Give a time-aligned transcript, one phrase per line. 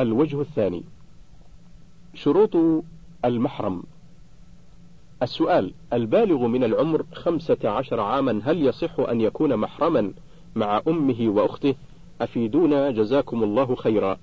[0.00, 0.84] الوجه الثاني.
[2.14, 2.56] شروط
[3.24, 3.82] المحرم.
[5.22, 10.12] السؤال البالغ من العمر خمسة عشر عاما هل يصح أن يكون محرما
[10.56, 11.74] مع أمه وأخته؟
[12.20, 14.18] أفيدونا جزاكم الله خيرا.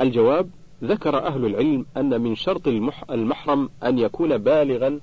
[0.00, 0.50] الجواب
[0.84, 2.68] ذكر أهل العلم أن من شرط
[3.10, 5.00] المحرم أن يكون بالغا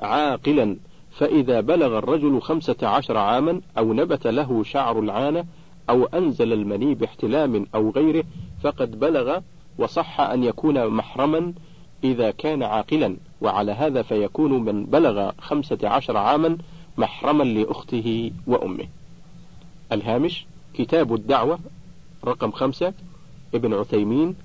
[0.00, 0.76] عاقلا
[1.10, 5.44] فإذا بلغ الرجل خمسة عشر عاما أو نبت له شعر العانة
[5.90, 8.24] أو أنزل المني باحتلام أو غيره
[8.62, 9.40] فقد بلغ
[9.78, 11.52] وصح أن يكون محرما
[12.04, 16.58] إذا كان عاقلا وعلى هذا فيكون من بلغ خمسة عشر عاما
[16.98, 18.88] محرما لأخته وأمه.
[19.92, 21.58] الهامش كتاب الدعوة
[22.24, 22.92] رقم خمسة
[23.54, 24.36] ابن عثيمين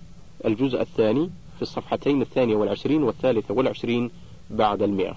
[0.46, 4.12] الجزء الثاني في الصفحتين الثانية والعشرين والثالثة والعشرين
[4.50, 5.16] بعد المئة.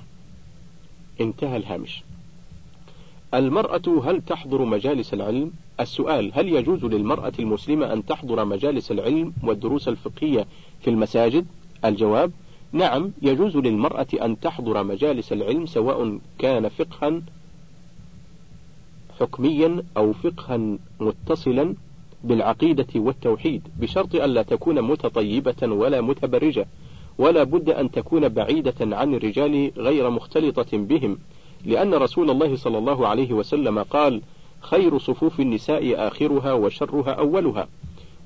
[1.20, 2.02] انتهى الهامش.
[3.34, 9.88] المرأة هل تحضر مجالس العلم؟ السؤال هل يجوز للمرأة المسلمة أن تحضر مجالس العلم والدروس
[9.88, 10.46] الفقهية
[10.80, 11.46] في المساجد؟
[11.84, 12.32] الجواب
[12.72, 17.20] نعم يجوز للمرأة أن تحضر مجالس العلم سواء كان فقها
[19.20, 21.74] حكميا أو فقها متصلا
[22.24, 26.66] بالعقيدة والتوحيد بشرط ألا تكون متطيبة ولا متبرجة
[27.18, 31.18] ولا بد أن تكون بعيدة عن الرجال غير مختلطة بهم
[31.64, 34.22] لأن رسول الله صلى الله عليه وسلم قال
[34.60, 37.68] خير صفوف النساء آخرها وشرها أولها.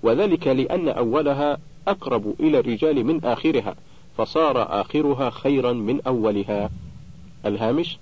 [0.03, 3.75] وذلك لأن أولها أقرب إلى الرجال من آخرها
[4.17, 6.71] فصار آخرها خيرا من أولها.
[7.47, 7.99] الهامش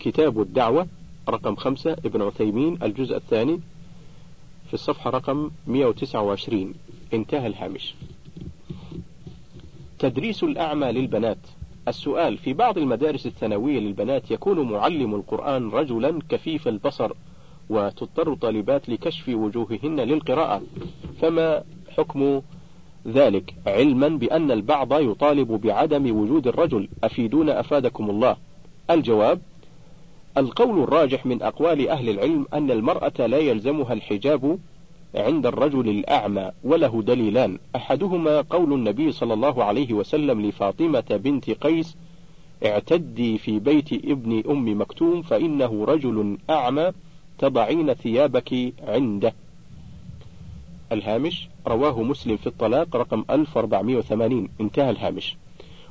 [0.00, 0.86] كتاب الدعوة
[1.28, 3.60] رقم خمسة ابن عثيمين الجزء الثاني
[4.68, 6.74] في الصفحة رقم 129
[7.14, 7.94] انتهى الهامش.
[9.98, 11.38] تدريس الأعمى للبنات.
[11.88, 17.12] السؤال في بعض المدارس الثانوية للبنات يكون معلم القرآن رجلا كفيف البصر
[17.70, 20.62] وتضطر طالبات لكشف وجوههن للقراءة.
[21.20, 21.62] فما
[21.96, 22.42] حكم
[23.06, 26.88] ذلك؟ علما بأن البعض يطالب بعدم وجود الرجل.
[27.04, 28.36] أفيدون أفادكم الله.
[28.90, 29.40] الجواب
[30.36, 34.58] القول الراجح من أقوال أهل العلم أن المرأة لا يلزمها الحجاب
[35.14, 37.58] عند الرجل الأعمى وله دليلان.
[37.76, 41.96] أحدهما قول النبي صلى الله عليه وسلم لفاطمة بنت قيس
[42.66, 46.92] اعتدي في بيت ابن أم مكتوم فإنه رجل أعمى
[47.38, 49.34] تضعين ثيابك عنده.
[50.92, 55.36] الهامش رواه مسلم في الطلاق رقم 1480 انتهى الهامش.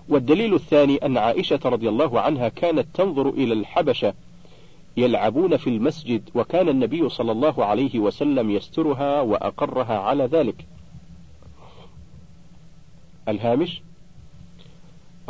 [0.10, 4.14] والدليل الثاني أن عائشة رضي الله عنها كانت تنظر إلى الحبشة
[4.98, 10.66] يلعبون في المسجد وكان النبي صلى الله عليه وسلم يسترها وأقرها على ذلك.
[13.28, 13.82] الهامش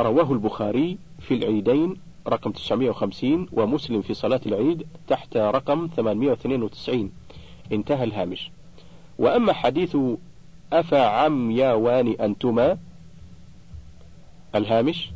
[0.00, 1.96] رواه البخاري في العيدين
[2.28, 7.12] رقم 950 ومسلم في صلاة العيد تحت رقم 892
[7.72, 8.50] انتهى الهامش.
[9.18, 9.96] وأما حديث
[10.72, 12.78] أفعمياوان أنتما
[14.54, 15.10] الهامش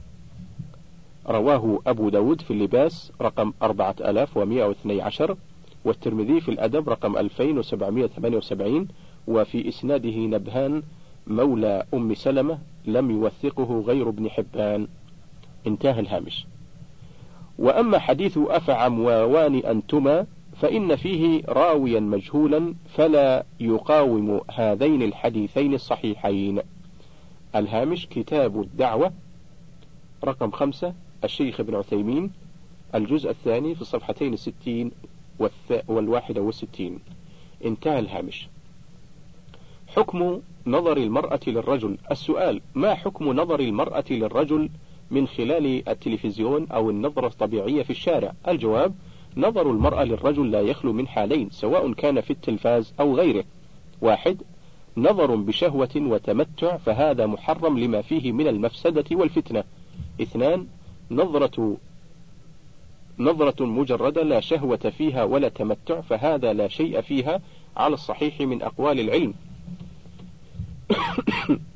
[1.27, 5.37] رواه أبو داود في اللباس رقم 4112
[5.85, 8.89] والترمذي في الأدب رقم 2778
[9.27, 10.83] وفي إسناده نبهان
[11.27, 14.89] مولى أم سلمة لم يوثقه غير ابن حبان.
[15.67, 16.47] انتهى الهامش.
[17.59, 26.61] وأما حديث أفعم ووان أنتما فإن فيه راويا مجهولا فلا يقاوم هذين الحديثين الصحيحين.
[27.57, 29.13] الهامش كتاب الدعوة
[30.25, 30.95] رقم خمسة
[31.25, 32.31] الشيخ ابن عثيمين
[32.95, 34.91] الجزء الثاني في الصفحتين الستين
[35.89, 36.99] والواحدة والستين.
[37.65, 38.49] انتهى الهامش.
[39.89, 41.99] حكم نظر المرأة للرجل.
[42.11, 44.69] السؤال ما حكم نظر المرأة للرجل
[45.11, 48.95] من خلال التلفزيون أو النظرة الطبيعية في الشارع؟ الجواب
[49.37, 53.45] نظر المرأة للرجل لا يخلو من حالين سواء كان في التلفاز أو غيره.
[54.01, 54.43] واحد
[54.97, 59.65] نظر بشهوة وتمتع فهذا محرم لما فيه من المفسدة والفتنة.
[60.23, 60.67] اثنان
[61.17, 61.77] نظرة
[63.19, 67.41] نظرة مجردة لا شهوة فيها ولا تمتع فهذا لا شيء فيها
[67.77, 69.35] على الصحيح من أقوال العلم.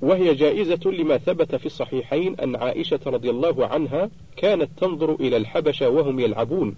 [0.00, 5.88] وهي جائزة لما ثبت في الصحيحين أن عائشة رضي الله عنها كانت تنظر إلى الحبشة
[5.88, 6.76] وهم يلعبون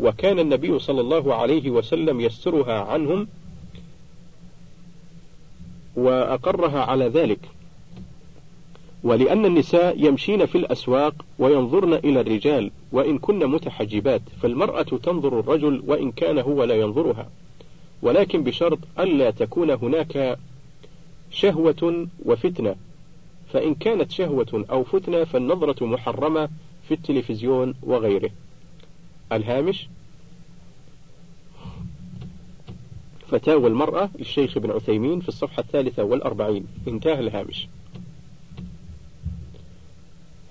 [0.00, 3.28] وكان النبي صلى الله عليه وسلم يسترها عنهم
[5.96, 7.38] وأقرها على ذلك.
[9.04, 16.12] ولأن النساء يمشين في الأسواق وينظرن إلى الرجال وإن كن متحجبات فالمرأة تنظر الرجل وإن
[16.12, 17.30] كان هو لا ينظرها.
[18.02, 20.38] ولكن بشرط ألا تكون هناك
[21.30, 22.74] شهوة وفتنة.
[23.52, 26.48] فإن كانت شهوة أو فتنة فالنظرة محرمة
[26.88, 28.30] في التلفزيون وغيره.
[29.32, 29.88] الهامش
[33.32, 36.66] فتاوى المرأة للشيخ ابن عثيمين في الصفحة الثالثة والأربعين.
[36.88, 37.68] انتهى الهامش.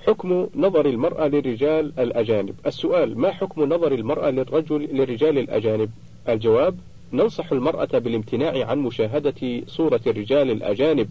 [0.07, 2.55] حكم نظر المرأة للرجال الأجانب.
[2.65, 5.89] السؤال ما حكم نظر المرأة للرجل للرجال الأجانب؟
[6.29, 6.77] الجواب
[7.13, 11.09] ننصح المرأة بالامتناع عن مشاهدة صورة الرجال الأجانب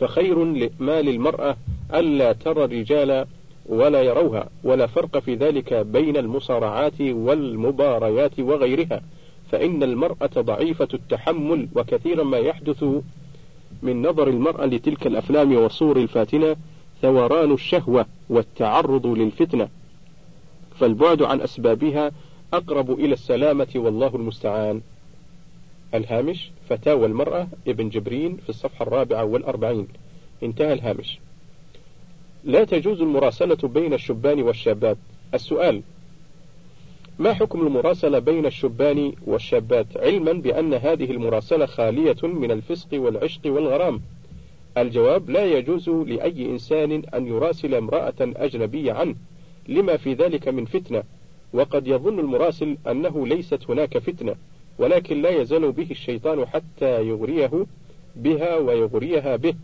[0.00, 0.44] فخير
[0.78, 1.56] ما للمرأة
[1.94, 3.26] ألا ترى الرجال
[3.66, 9.02] ولا يروها ولا فرق في ذلك بين المصارعات والمباريات وغيرها.
[9.50, 12.84] فإن المرأة ضعيفة التحمل وكثيرا ما يحدث
[13.82, 16.56] من نظر المرأة لتلك الأفلام والصور الفاتنة
[17.02, 19.68] ثوران الشهوة والتعرض للفتنة.
[20.80, 22.12] فالبعد عن أسبابها
[22.52, 24.80] أقرب إلى السلامة والله المستعان.
[25.94, 29.88] الهامش فتاوى المرأة ابن جبرين في الصفحة الرابعة والأربعين.
[30.42, 31.18] انتهى الهامش.
[32.44, 34.96] لا تجوز المراسلة بين الشبان والشابات.
[35.34, 35.82] السؤال
[37.18, 44.00] ما حكم المراسلة بين الشبان والشابات؟ علما بأن هذه المراسلة خالية من الفسق والعشق والغرام.
[44.78, 49.14] الجواب لا يجوز لأي إنسان أن يراسل امرأة أجنبية عنه
[49.68, 51.02] لما في ذلك من فتنة.
[51.52, 54.34] وقد يظن المراسل أنه ليست هناك فتنة
[54.78, 57.66] ولكن لا يزال به الشيطان حتى يغريه
[58.16, 59.54] بها ويغريها به.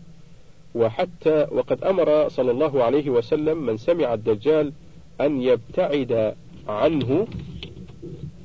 [0.75, 4.73] وحتى وقد أمر صلى الله عليه وسلم من سمع الدجال
[5.21, 6.35] أن يبتعد
[6.67, 7.27] عنه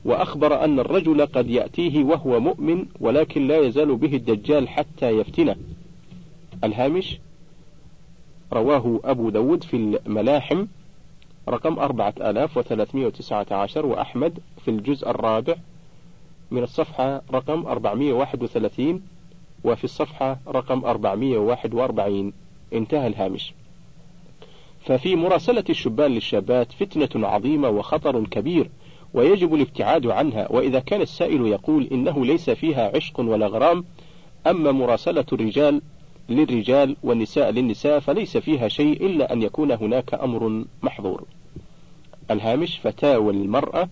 [0.05, 5.57] وأخبر أن الرجل قد يأتيه وهو مؤمن ولكن لا يزال به الدجال حتى يفتنه.
[6.65, 7.19] الهامش
[8.53, 10.67] رواه أبو داود في الملاحم
[11.49, 15.55] رقم أربعة آلاف وثلاثمائة وتسعة عشر وأحمد في الجزء الرابع
[16.51, 19.03] من الصفحة رقم 431
[19.65, 22.33] وفي الصفحة رقم 441
[22.73, 23.55] انتهى الهامش.
[24.89, 28.71] ففي مراسلة الشبان للشابات فتنة عظيمة وخطر كبير
[29.15, 33.85] ويجب الابتعاد عنها وإذا كان السائل يقول إنه ليس فيها عشق ولا غرام
[34.47, 35.83] أما مراسلة الرجال
[36.29, 41.25] للرجال والنساء للنساء فليس فيها شيء إلا أن يكون هناك أمر محظور.
[42.31, 43.89] الهامش فتاوى المرأة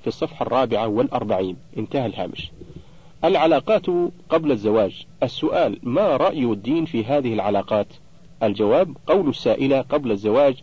[0.00, 1.56] في الصفحة الرابعة والأربعين.
[1.78, 2.50] انتهى الهامش.
[3.24, 3.86] العلاقات
[4.28, 5.06] قبل الزواج.
[5.22, 7.86] السؤال ما رأي الدين في هذه العلاقات؟
[8.42, 10.54] الجواب قول السائلة قبل الزواج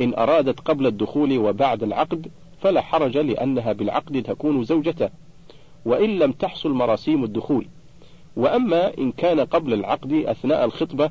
[0.00, 2.30] إن أرادت قبل الدخول وبعد العقد
[2.60, 5.08] فلا حرج لأنها بالعقد تكون زوجته
[5.84, 7.66] وإن لم تحصل مراسيم الدخول.
[8.36, 11.10] وأما إن كان قبل العقد أثناء الخطبة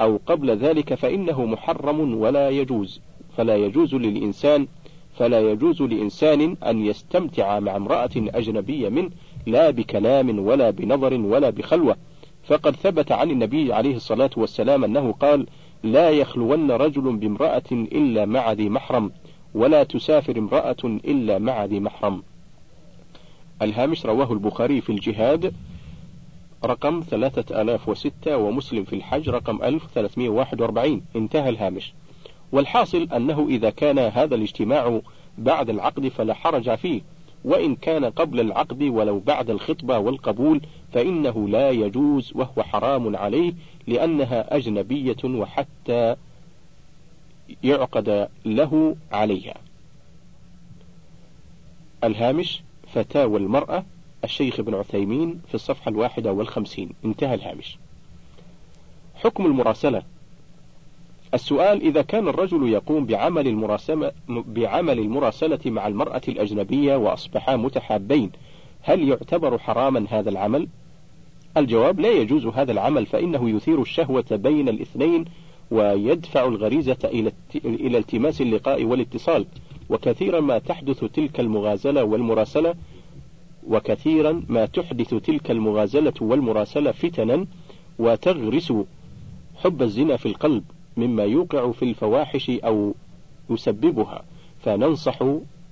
[0.00, 3.00] أو قبل ذلك فإنه محرم ولا يجوز
[3.36, 4.66] فلا يجوز للإنسان
[5.14, 9.10] فلا يجوز لإنسان أن يستمتع مع امرأة أجنبية منه
[9.46, 11.96] لا بكلام ولا بنظر ولا بخلوة.
[12.48, 15.46] فقد ثبت عن النبي عليه الصلاة والسلام أنه قال
[15.82, 19.12] لا يخلون رجل بامرأة إلا مع ذي محرم
[19.54, 22.22] ولا تسافر امرأة إلا مع ذي محرم.
[23.62, 25.54] الهامش رواه البخاري في الجهاد
[26.64, 31.02] رقم ثلاثة آلاف وستة ومسلم في الحج رقم ألف ثلاثمائة واحد وأربعين.
[31.16, 31.92] انتهى الهامش.
[32.52, 35.00] والحاصل أنه إذا كان هذا الاجتماع
[35.38, 37.00] بعد العقد فلا حرج فيه.
[37.44, 40.60] وإن كان قبل العقد ولو بعد الخطبة والقبول
[40.92, 43.52] فإنه لا يجوز وهو حرام عليه
[43.86, 46.16] لأنها أجنبية وحتى
[47.64, 49.54] يعقد له عليها.
[52.04, 52.62] الهامش
[52.92, 53.84] فتاوى المرأة
[54.24, 57.78] الشيخ ابن عثيمين في الصفحة الواحدة والخمسين انتهى الهامش.
[59.14, 60.02] حكم المراسلة
[61.34, 68.30] السؤال إذا كان الرجل يقوم بعمل المراسمة بعمل المراسلة مع المرأة الأجنبية وأصبحا متحابين
[68.82, 70.68] هل يعتبر حراما هذا العمل؟
[71.56, 75.24] الجواب لا يجوز هذا العمل فإنه يثير الشهوة بين الاثنين
[75.70, 77.32] ويدفع الغريزة إلى
[77.64, 79.46] إلى التماس اللقاء والاتصال
[79.90, 82.74] وكثيرا ما تحدث تلك المغازلة والمراسلة
[83.68, 87.46] وكثيرا ما تحدث تلك المغازلة والمراسلة فتنا
[87.98, 88.72] وتغرس
[89.56, 90.64] حب الزنا في القلب
[90.98, 92.94] مما يوقع في الفواحش أو
[93.50, 94.24] يسببها
[94.60, 95.22] فننصح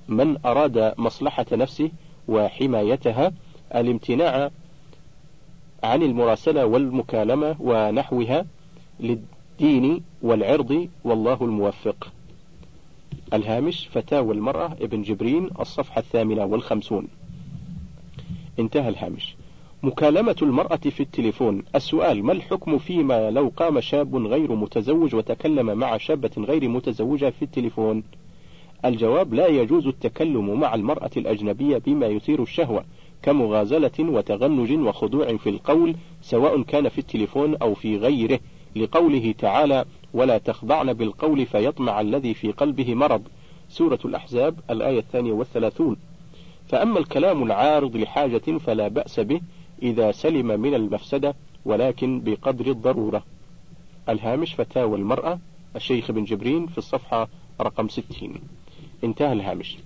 [0.08, 1.90] من أراد مصلحة نفسه
[2.28, 3.32] وحمايتها
[3.74, 4.50] الامتناع
[5.82, 8.46] عن المراسلة والمكالمة ونحوها
[9.00, 12.12] للدين والعرض والله الموفق.
[13.32, 17.08] الهامش فتاوى المرأة ابن جبرين الصفحة الثامنة والخمسون.
[18.58, 19.35] انتهى الهامش.
[19.86, 21.62] مكالمة المرأة في التليفون.
[21.74, 27.42] السؤال ما الحكم فيما لو قام شاب غير متزوج وتكلم مع شابة غير متزوجة في
[27.42, 28.02] التليفون؟
[28.84, 32.84] الجواب لا يجوز التكلم مع المرأة الأجنبية بما يثير الشهوة
[33.22, 38.40] كمغازلة وتغنج وخضوع في القول سواء كان في التليفون أو في غيره.
[38.76, 43.22] لقوله تعالى ولا تخضعن بالقول فيطمع الذي في قلبه مرض.
[43.68, 45.96] سورة الأحزاب الآية الثانية والثلاثون.
[46.68, 49.40] فأما الكلام العارض لحاجة فلا بأس به
[49.82, 53.22] إذا سلم من المفسدة ولكن بقدر الضرورة.
[54.08, 55.38] الهامش فتاوى المرأة
[55.76, 57.28] الشيخ بن جبرين في الصفحة
[57.60, 58.34] رقم 60
[59.04, 59.76] انتهى الهامش.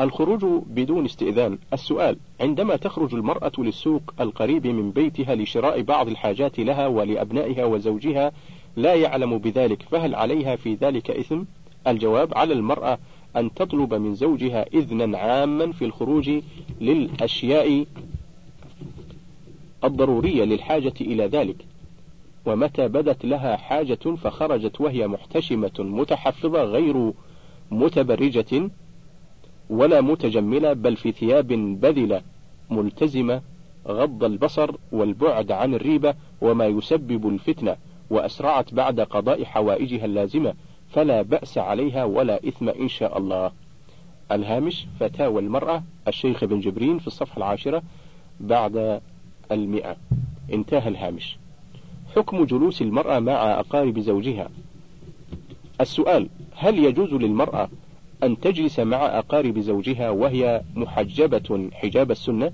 [0.00, 1.58] الخروج بدون استئذان.
[1.72, 8.32] السؤال عندما تخرج المرأة للسوق القريب من بيتها لشراء بعض الحاجات لها ولأبنائها وزوجها
[8.76, 11.42] لا يعلم بذلك فهل عليها في ذلك إثم؟
[11.86, 12.98] الجواب على المرأة
[13.36, 16.30] أن تطلب من زوجها إذنا عاما في الخروج
[16.80, 17.84] للأشياء
[19.84, 21.56] الضرورية للحاجة إلى ذلك.
[22.46, 27.12] ومتى بدت لها حاجة فخرجت وهي محتشمة متحفظة غير
[27.70, 28.70] متبرجة
[29.70, 31.46] ولا متجملة بل في ثياب
[31.80, 32.22] بذلة
[32.70, 33.42] ملتزمة
[33.88, 37.76] غض البصر والبعد عن الريبة وما يسبب الفتنة
[38.10, 40.54] وأسرعت بعد قضاء حوائجها اللازمة
[40.90, 43.52] فلا بأس عليها ولا إثم إن شاء الله.
[44.32, 47.82] الهامش فتاوى المرأة الشيخ بن جبرين في الصفحة العاشرة
[48.40, 49.00] بعد
[49.52, 49.96] المئة.
[50.52, 51.36] انتهى الهامش.
[52.16, 54.48] حكم جلوس المرأة مع أقارب زوجها.
[55.80, 57.68] السؤال هل يجوز للمرأة
[58.22, 62.52] أن تجلس مع أقارب زوجها وهي محجبة حجاب السنة؟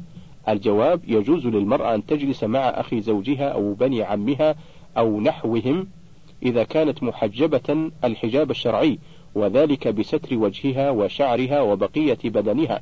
[0.49, 4.55] الجواب يجوز للمرأة أن تجلس مع أخي زوجها أو بني عمها
[4.99, 5.87] أو نحوهم
[6.43, 8.99] إذا كانت محجبة الحجاب الشرعي
[9.35, 12.81] وذلك بستر وجهها وشعرها وبقية بدنها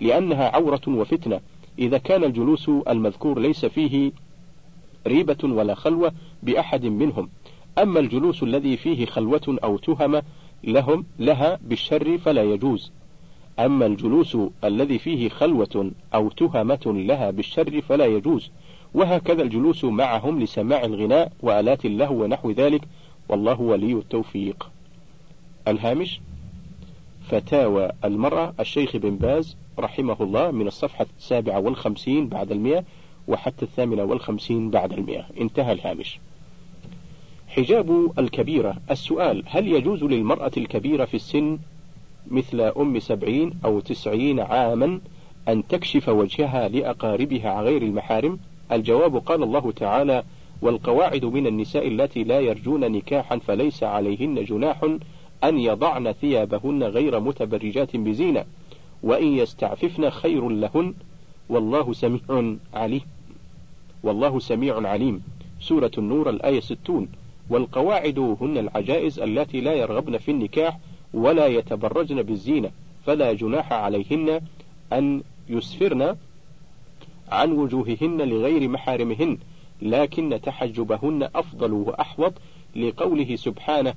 [0.00, 1.40] لأنها عورة وفتنة
[1.78, 4.12] إذا كان الجلوس المذكور ليس فيه
[5.06, 6.12] ريبة ولا خلوة
[6.42, 7.28] بأحد منهم.
[7.78, 10.22] أما الجلوس الذي فيه خلوة أو تهم
[10.64, 12.92] لهم لها بالشر فلا يجوز.
[13.58, 18.50] أما الجلوس الذي فيه خلوة أو تهمة لها بالشر فلا يجوز.
[18.94, 22.82] وهكذا الجلوس معهم لسماع الغناء وآلات اللهو ونحو ذلك.
[23.28, 24.70] والله ولي التوفيق.
[25.68, 26.20] الهامش
[27.28, 32.84] فتاوى المرأة الشيخ بن باز رحمه الله من الصفحة السابعة والخمسين بعد المئة
[33.28, 35.26] وحتى الثامنة والخمسين بعد المئة.
[35.40, 36.18] انتهى الهامش.
[37.48, 38.76] حجاب الكبيرة.
[38.90, 41.58] السؤال هل يجوز للمرأة الكبيرة في السن
[42.30, 45.00] مثل أم سبعين أو تسعين عاما
[45.48, 48.38] أن تكشف وجهها لأقاربها غير المحارم؟
[48.72, 50.22] الجواب قال الله تعالى
[50.62, 54.86] والقواعد من النساء التي لا يرجون نكاحا فليس عليهن جناح
[55.44, 58.44] أن يضعن ثيابهن غير متبرجات بزينة
[59.02, 60.94] وإن يستعففن خير لهن.
[61.48, 63.02] والله سميع عليم.
[64.02, 65.22] والله سميع عليم.
[65.60, 67.08] سورة النور الآية ستون.
[67.50, 70.78] والقواعد هن العجائز التي لا يرغبن في النكاح
[71.14, 72.70] ولا يتبرجن بالزينة
[73.06, 74.40] فلا جناح عليهن
[74.92, 76.16] أن يسفرن
[77.28, 79.38] عن وجوههن لغير محارمهن
[79.82, 82.32] لكن تحجبهن أفضل وأحوط
[82.76, 83.94] لقوله سبحانه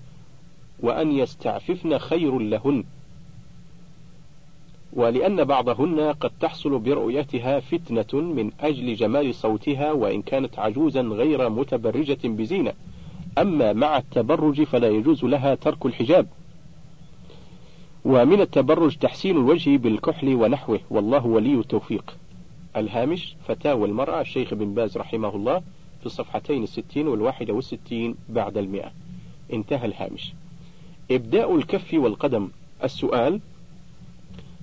[0.79, 2.83] وأن يستعففن خير لهن.
[4.93, 12.27] ولأن بعضهن قد تحصل برؤيتها فتنة من أجل جمال صوتها وإن كانت عجوزا غير متبرجة
[12.27, 12.73] بزينة.
[13.37, 16.27] أما مع التبرج فلا يجوز لها ترك الحجاب.
[18.05, 22.15] ومن التبرج تحسين الوجه بالكحل ونحوه والله ولي التوفيق.
[22.75, 25.59] الهامش فتاوى المرأة الشيخ بن باز رحمه الله
[25.99, 28.91] في الصفحتين الستين والواحدة والستين بعد المئة.
[29.53, 30.33] انتهى الهامش.
[31.11, 32.49] إبداء الكف والقدم.
[32.83, 33.39] السؤال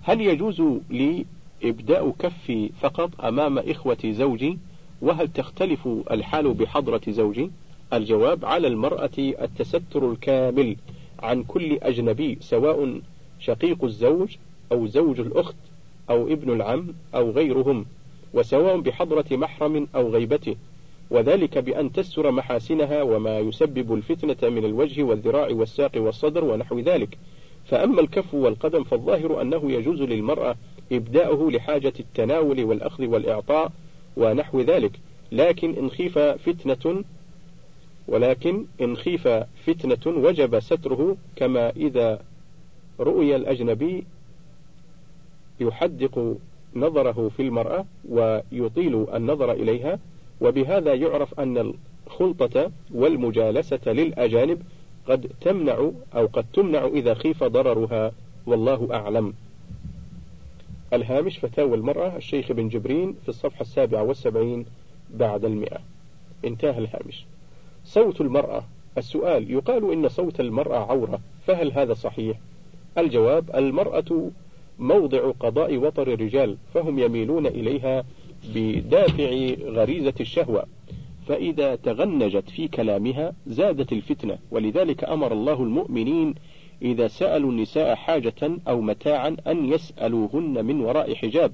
[0.02, 1.26] هل يجوز لي
[1.62, 4.58] إبداء كفي فقط أمام إخوة زوجي؟
[5.02, 7.50] وهل تختلف الحال بحضرة زوجي؟
[7.92, 10.76] الجواب على المرأة التستر الكامل
[11.18, 13.00] عن كل أجنبي سواء
[13.40, 14.36] شقيق الزوج
[14.72, 15.56] أو زوج الأخت
[16.10, 17.86] أو ابن العم أو غيرهم
[18.34, 20.56] وسواء بحضرة محرم أو غيبته.
[21.10, 27.18] وذلك بأن تستر محاسنها وما يسبب الفتنة من الوجه والذراع والساق والصدر ونحو ذلك.
[27.64, 30.56] فأما الكف والقدم فالظاهر أنه يجوز للمرأة
[30.92, 33.72] إبداؤه لحاجة التناول والأخذ والإعطاء
[34.16, 34.92] ونحو ذلك.
[35.32, 37.04] لكن إن خيف فتنة
[38.08, 39.28] ولكن إن خيف
[39.66, 42.20] فتنة وجب ستره كما إذا
[43.00, 44.04] رؤي الأجنبي
[45.60, 46.36] يحدق
[46.76, 49.98] نظره في المرأة ويطيل النظر إليها
[50.40, 51.74] وبهذا يعرف أن
[52.06, 54.62] الخلطة والمجالسة للأجانب
[55.08, 58.12] قد تمنع أو قد تمنع إذا خيف ضررها
[58.46, 59.34] والله أعلم.
[60.92, 64.66] الهامش فتاوى المرأة الشيخ بن جبرين في الصفحة السابعة والسبعين
[65.10, 65.78] بعد المئة.
[66.44, 67.26] انتهى الهامش.
[67.84, 68.64] صوت المرأة.
[68.98, 72.38] السؤال يقال إن صوت المرأة عورة فهل هذا صحيح؟
[72.98, 74.30] الجواب المرأة
[74.78, 78.04] موضع قضاء وطر الرجال فهم يميلون إليها
[78.54, 80.66] بدافع غريزة الشهوة
[81.26, 84.38] فإذا تغنجت في كلامها زادت الفتنة.
[84.50, 86.34] ولذلك أمر الله المؤمنين
[86.82, 91.52] إذا سألوا النساء حاجة أو متاعا أن يسألوهن من وراء حجاب.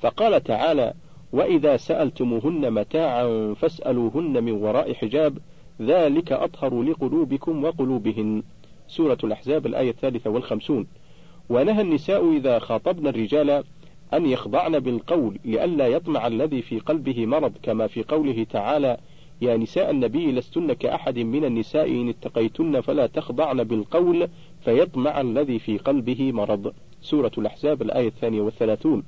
[0.00, 0.94] فقال تعالى
[1.32, 5.38] وإذا سألتموهن متاعا فاسألوهن من وراء حجاب
[5.82, 8.42] ذلك أطهر لقلوبكم وقلوبهن.
[8.88, 10.86] سورة الأحزاب الآية الثالثة والخمسون.
[11.50, 13.64] ونهى النساء إذا خاطبن الرجال
[14.14, 18.96] أن يخضعن بالقول لئلا يطمع الذي في قلبه مرض كما في قوله تعالى
[19.40, 24.28] يا نساء النبي لستن كأحد من النساء إن اتقيتن فلا تخضعن بالقول
[24.64, 26.72] فيطمع الذي في قلبه مرض.
[27.02, 29.02] سورة الأحزاب الآية الثانية والثلاثون.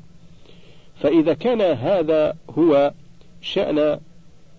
[0.94, 2.92] فإذا كان هذا هو
[3.40, 4.00] شأن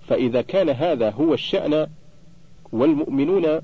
[0.08, 1.88] فإذا كان هذا هو الشأن
[2.72, 3.62] والمؤمنون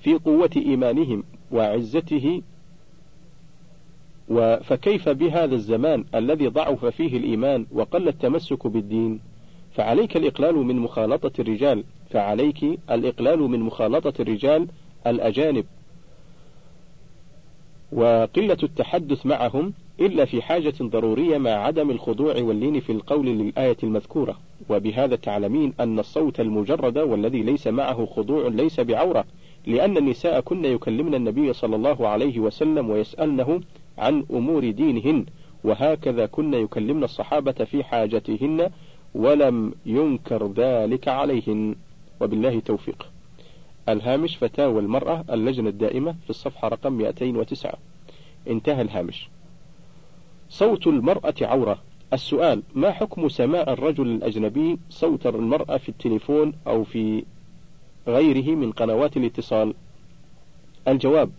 [0.00, 2.42] في قوة إيمانهم وعزته
[4.62, 9.20] فكيف بهذا الزمان الذي ضعف فيه الإيمان وقل التمسك بالدين؟
[9.74, 14.66] فعليك الإقلال من مخالطة الرجال فعليك الإقلال من مخالطة الرجال
[15.06, 15.64] الأجانب.
[17.92, 24.38] وقلة التحدث معهم إلا في حاجة ضرورية مع عدم الخضوع واللين في القول للآية المذكورة.
[24.68, 29.24] وبهذا تعلمين أن الصوت المجرد والذي ليس معه خضوع ليس بعورة.
[29.68, 33.60] لأن النساء كن يكلمن النبي صلى الله عليه وسلم ويسألنه
[33.98, 35.26] عن أمور دينهن
[35.64, 38.70] وهكذا كن يكلمن الصحابة في حاجتهن
[39.14, 41.74] ولم ينكر ذلك عليهن.
[42.20, 43.06] وبالله توفيق
[43.88, 47.74] الهامش فتاوى المرأة اللجنة الدائمة في الصفحة رقم 209
[48.48, 49.28] انتهى الهامش.
[50.50, 51.78] صوت المرأة عورة.
[52.12, 57.24] السؤال ما حكم سماع الرجل الأجنبي صوت المرأة في التليفون أو في
[58.06, 59.74] غيره من قنوات الاتصال.
[60.88, 61.30] الجواب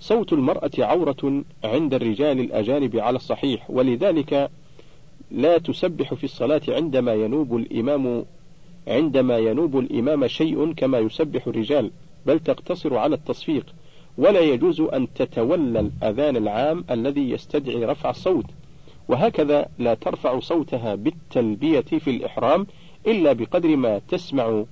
[0.00, 4.50] صوت المرأة عورة عند الرجال الأجانب على الصحيح ولذلك
[5.30, 8.24] لا تسبح في الصلاة عندما ينوب الإمام
[8.88, 11.90] عندما ينوب الإمام شيء كما يسبح الرجال
[12.26, 13.66] بل تقتصر على التصفيق
[14.18, 18.44] ولا يجوز أن تتولى الأذان العام الذي يستدعي رفع الصوت.
[19.08, 22.66] وهكذا لا ترفع صوتها بالتلبية في الإحرام
[23.06, 24.64] إلا بقدر ما تسمع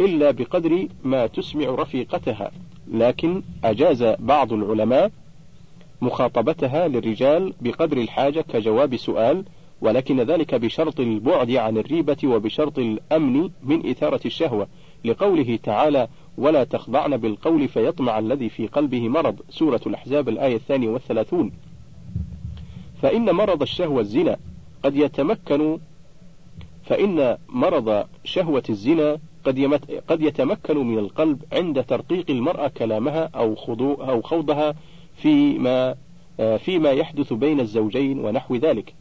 [0.00, 2.50] إلا بقدر ما تسمع رفيقتها.
[2.92, 5.10] لكن أجاز بعض العلماء
[6.00, 9.44] مخاطبتها للرجال بقدر الحاجة كجواب سؤال
[9.80, 14.66] ولكن ذلك بشرط البعد عن الريبة وبشرط الأمن من إثارة الشهوة.
[15.04, 21.52] لقوله تعالى ولا تخضعن بالقول فيطمع الذي في قلبه مرض سورة الأحزاب الآية الثانية والثلاثون.
[23.02, 24.36] فإن مرض الشهوة الزنا
[24.82, 25.78] قد يتمكن
[26.84, 34.10] فإن مرض شهوة الزنا قد قد يتمكن من القلب عند ترقيق المرأة كلامها أو خضوع
[34.10, 34.74] أو خوضها
[35.16, 35.94] فيما
[36.58, 38.94] فيما يحدث بين الزوجين ونحو ذلك.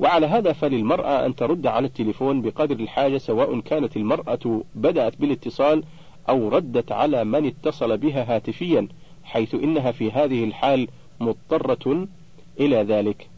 [0.00, 5.84] وعلى هذا فللمرأة أن ترد على التليفون بقدر الحاجة سواء كانت المرأة بدأت بالاتصال
[6.28, 8.88] أو ردت على من اتصل بها هاتفيا
[9.24, 10.88] حيث إنها في هذه الحال
[11.20, 12.08] مضطرة
[12.60, 13.28] إلى ذلك.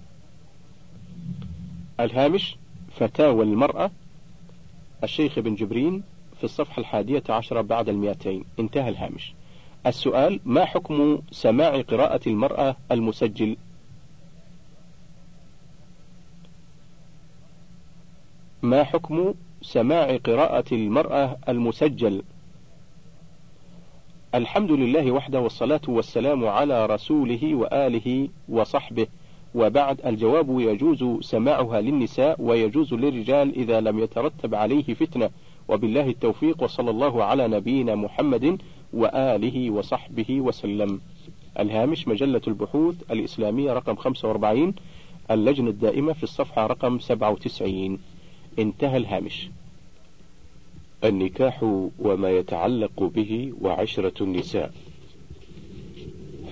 [2.01, 2.57] الهامش
[2.97, 3.91] فتاوى المرأة
[5.05, 6.03] الشيخ ابن جبرين
[6.43, 8.45] في الصفحة الحادية عشرة بعد المئتين.
[8.59, 9.35] انتهى الهامش.
[9.87, 13.57] السؤال ما حكم سماع قراءة المرأة المسجل؟
[18.63, 22.23] ما حكم سماع قراءة المرأة المسجل؟
[24.35, 29.07] الحمد لله وحده والصلاة والسلام على رسوله وآله وصحبه.
[29.55, 35.31] وبعد الجواب يجوز سماعها للنساء ويجوز للرجال إذا لم يترتب عليه فتنة.
[35.73, 38.59] وبالله التوفيق وصلى الله على نبينا محمد
[38.93, 41.01] وآله وصحبه وسلم.
[41.59, 44.75] الهامش مجلة البحوث الإسلامية رقم 45
[45.31, 47.99] اللجنة الدائمة في الصفحة رقم 97
[48.59, 49.49] انتهى الهامش.
[51.05, 51.63] النكاح
[51.99, 54.73] وما يتعلق به وعشرة النساء.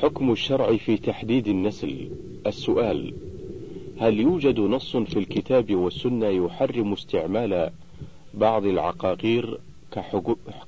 [0.03, 2.11] حكم الشرع في تحديد النسل.
[2.47, 3.15] السؤال
[4.01, 7.71] هل يوجد نص في الكتاب والسنة يحرم استعمال
[8.35, 9.59] بعض العقاقير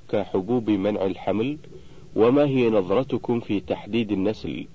[0.08, 1.58] كحبوب منع الحمل
[2.16, 4.66] وما هي نظرتكم في تحديد النسل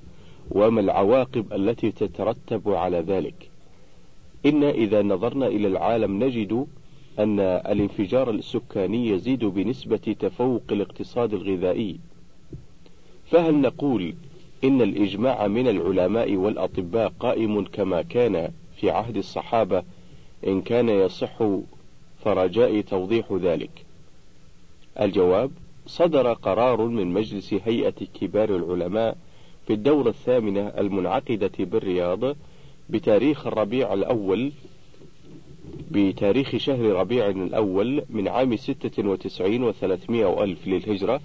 [0.51, 3.49] وما العواقب التي تترتب على ذلك؟
[4.45, 6.67] إن إذا نظرنا إلى العالم نجد
[7.19, 11.99] أن الانفجار السكاني يزيد بنسبة تفوق الاقتصاد الغذائي.
[13.31, 14.15] فهل نقول
[14.63, 19.83] إن الإجماع من العلماء والأطباء قائم كما كان في عهد الصحابة
[20.47, 21.41] إن كان يصح
[22.23, 23.85] فرجاء توضيح ذلك.
[25.01, 25.51] الجواب
[25.87, 29.17] صدر قرار من مجلس هيئة كبار العلماء
[29.67, 32.35] في الدورة الثامنة المنعقدة بالرياض
[32.89, 34.51] بتاريخ الربيع الأول
[35.91, 41.21] بتاريخ شهر ربيع الأول من عام ستة وتسعين وثلاثمائة ألف للهجرة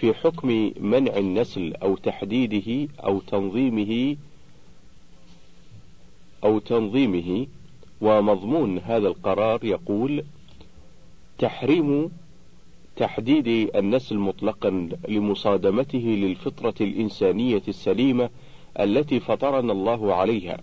[0.00, 4.16] في حكم منع النسل أو تحديده أو تنظيمه
[6.44, 7.46] أو تنظيمه
[8.00, 10.24] ومضمون هذا القرار يقول
[11.38, 12.10] تحريم
[12.96, 18.30] تحديد النسل مطلقا لمصادمته للفطرة الإنسانية السليمة
[18.80, 20.58] التي فطرنا الله عليها،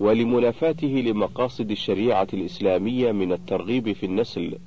[0.00, 4.58] ولمنافاته لمقاصد الشريعة الإسلامية من الترغيب في النسل،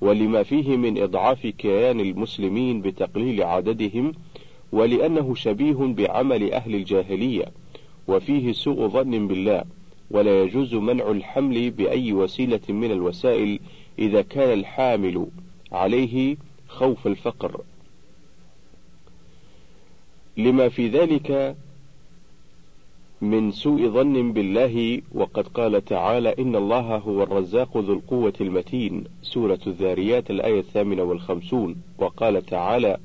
[0.00, 4.12] ولما فيه من إضعاف كيان المسلمين بتقليل عددهم،
[4.72, 7.44] ولأنه شبيه بعمل أهل الجاهلية،
[8.08, 9.64] وفيه سوء ظن بالله،
[10.12, 13.58] ولا يجوز منع الحمل بأي وسيلة من الوسائل
[13.98, 15.26] إذا كان الحامل
[15.72, 16.36] عليه
[16.68, 17.60] خوف الفقر.
[20.36, 21.56] لما في ذلك
[23.20, 29.58] من سوء ظن بالله وقد قال تعالى إن الله هو الرزاق ذو القوة المتين سورة
[29.66, 31.76] الذاريات الآية الثامنة والخمسون.
[31.98, 32.96] وقال تعالى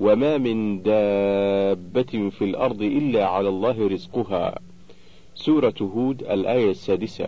[0.00, 4.58] وما من دابة في الأرض إلا على الله رزقها.
[5.36, 7.26] سورة هود الآية السادسة.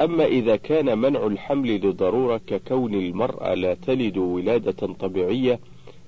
[0.00, 5.60] أما إذا كان منع الحمل لضرورة ككون المرأة لا تلد ولادة طبيعية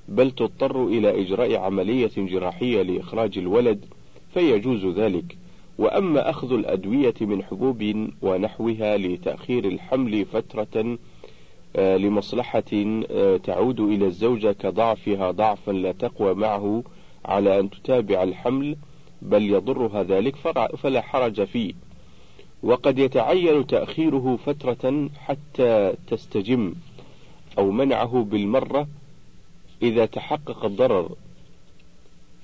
[0.08, 3.84] بل تضطر إلى إجراء عملية جراحية لإخراج الولد
[4.34, 5.36] فيجوز ذلك.
[5.78, 10.98] وأما أخذ الأدوية من حبوب ونحوها لتأخير الحمل فترة
[11.76, 12.62] آه، لمصلحة
[13.10, 16.82] آه، تعود إلى الزوجة كضعفها ضعفا لا تقوى معه
[17.24, 18.76] على أن تتابع الحمل
[19.24, 20.36] بل يضرها ذلك
[20.76, 21.72] فلا حرج فيه.
[22.62, 26.74] وقد يتعين تأخيره فترة حتى تستجم
[27.58, 28.88] أو منعه بالمرة
[29.82, 31.10] إذا تحقق الضرر.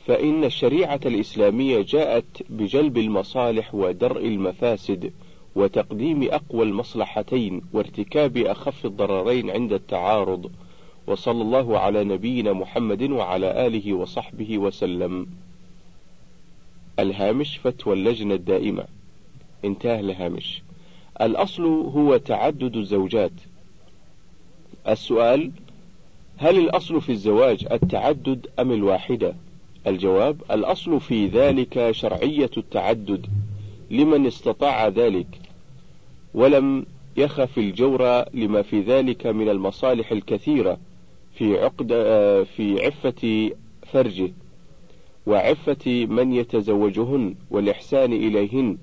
[0.07, 5.13] فإن الشريعة الإسلامية جاءت بجلب المصالح ودرء المفاسد
[5.57, 10.51] وتقديم أقوى المصلحتين وارتكاب أخف الضررين عند التعارض.
[11.07, 15.27] وصلى الله على نبينا محمد وعلى آله وصحبه وسلم.
[16.99, 18.85] الهامش فتوى اللجنة الدائمة.
[19.65, 20.63] انتهى الهامش.
[21.21, 23.33] الأصل هو تعدد الزوجات.
[24.89, 25.51] السؤال
[26.39, 29.35] هل الأصل في الزواج التعدد أم الواحدة؟
[29.87, 33.27] الجواب الأصل في ذلك شرعية التعدد.
[33.91, 35.27] لمن استطاع ذلك؟
[36.35, 40.79] ولم يخف الجور لما في ذلك من المصالح الكثيرة
[41.35, 41.89] في عقد
[42.57, 43.51] في عفة
[43.93, 44.33] فرجه.
[45.27, 48.79] وعفة من يتزوجهن والإحسان إليهن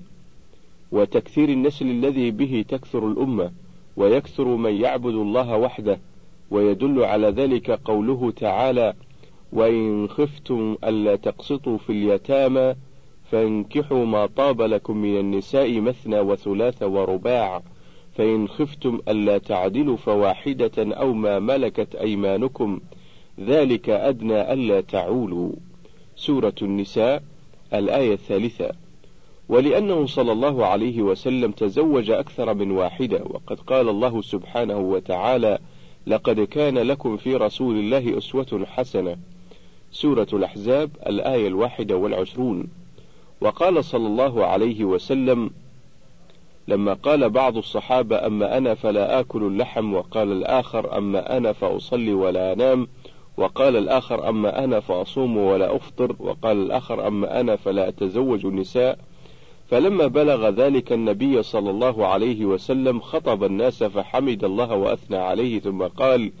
[0.92, 3.52] وتكثير النسل الذي به تكثر الأمة
[3.96, 5.98] ويكثر من يعبد الله وحده
[6.50, 8.94] ويدل على ذلك قوله تعالى
[9.52, 12.74] وإن خفتم ألا تقسطوا في اليتامى
[13.30, 17.62] فانكحوا ما طاب لكم من النساء مثنى وثلاث ورباع
[18.14, 22.80] فإن خفتم ألا تعدلوا فواحدة أو ما ملكت أيمانكم
[23.40, 25.52] ذلك أدنى ألا تعولوا.
[26.18, 27.22] سورة النساء
[27.74, 28.70] الآية الثالثة.
[29.48, 35.58] ولأنه صلى الله عليه وسلم تزوج أكثر من واحدة وقد قال الله سبحانه وتعالى
[36.06, 39.16] لقد كان لكم في رسول الله أسوة حسنة.
[39.92, 42.68] سورة الأحزاب الآية الواحدة والعشرون.
[43.40, 45.50] وقال صلى الله عليه وسلم
[46.68, 49.94] لما قال بعض الصحابة أما أنا فلا آكل اللحم.
[49.94, 52.88] وقال الآخر أما أنا فأصلي ولا أنام.
[53.38, 58.98] وقال الآخر أما أنا فأصوم ولا أفطر وقال الآخر أما أنا فلا أتزوج النساء.
[59.70, 65.82] فلما بلغ ذلك النبي صلى الله عليه وسلم خطب الناس فحمد الله وأثنى عليه ثم
[65.82, 66.32] قال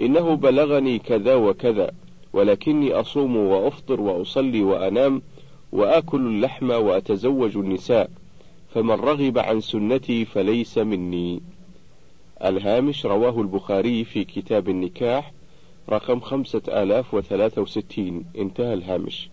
[0.00, 1.90] إنه بلغني كذا وكذا
[2.32, 5.22] ولكني أصوم وأفطر وأصلي وأنام
[5.72, 8.10] وآكل اللحم وأتزوج النساء
[8.74, 11.42] فمن رغب عن سنتي فليس مني.
[12.44, 15.32] الهامش رواه البخاري في كتاب النكاح
[15.90, 18.24] رقم خمسة آلاف وثلاثة وستين.
[18.38, 19.28] انتهى الهامش.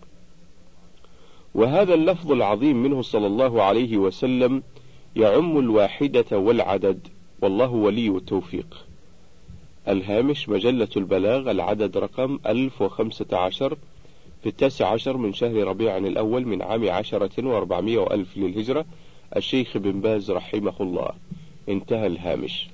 [1.54, 4.62] وهذا اللفظ العظيم منه صلى الله عليه وسلم
[5.16, 7.08] يعم الواحدة والعدد.
[7.42, 8.86] والله ولي التوفيق.
[9.88, 13.76] الهامش مجلة البلاغ العدد رقم 1015
[14.42, 18.84] في التاسع عشر من شهر ربيع الأول من عام عشرة وأربعمائة وألف للهجرة.
[19.36, 21.10] الشيخ بن باز رحمه الله.
[21.68, 22.68] انتهى الهامش.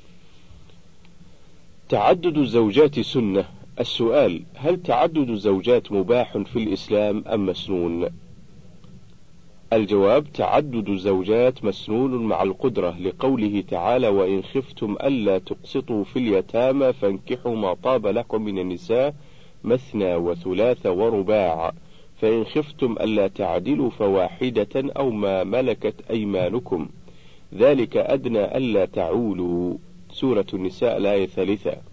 [1.89, 3.58] تعدد الزوجات سنة.
[3.81, 8.09] السؤال هل تعدد الزوجات مباح في الإسلام أم مسنون؟
[9.73, 17.57] الجواب تعدد الزوجات مسنون مع القدرة لقوله تعالى وإن خفتم ألا تقسطوا في اليتامى فانكحوا
[17.57, 19.15] ما طاب لكم من النساء
[19.65, 21.73] مثنى وثلاث ورباع
[22.21, 26.89] فإن خفتم ألا تعدلوا فواحدة أو ما ملكت أيمانكم
[27.55, 29.75] ذلك أدنى ألا تعولوا.
[30.13, 31.88] سورة النساء الآية الثالثة.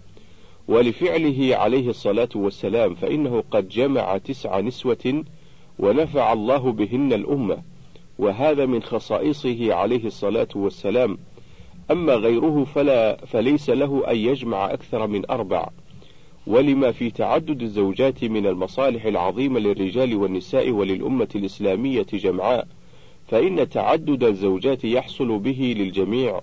[0.68, 5.24] ولفعله عليه الصلاة والسلام فإنه قد جمع تسع نسوة
[5.78, 7.58] ونفع الله بهن الأمة
[8.18, 11.18] وهذا من خصائصه عليه الصلاة والسلام.
[11.90, 15.68] أما غيره فلا فليس له أن يجمع أكثر من أربع.
[16.46, 22.66] ولما في تعدد الزوجات من المصالح العظيمة للرجال والنساء وللأمة الإسلامية جمعاء
[23.28, 26.40] فإن تعدد الزوجات يحصل به للجميع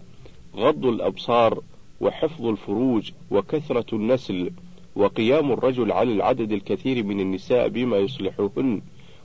[0.56, 1.62] غض الأبصار
[2.04, 4.52] وحفظ الفروج وكثرة النسل
[4.96, 8.82] وقيام الرجل على العدد الكثير من النساء بما يصلحهن